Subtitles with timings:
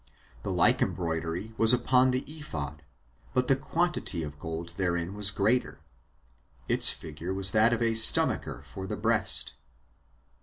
[0.41, 2.81] The like embroidery was upon the ephod;
[3.35, 5.79] but the quantity of gold therein was greater.
[6.67, 9.53] Its figure was that of a stomacher for the breast.